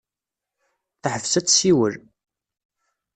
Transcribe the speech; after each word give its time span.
Teḥbes 1.01 1.33
ad 1.39 1.45
tessiwel. 1.45 1.95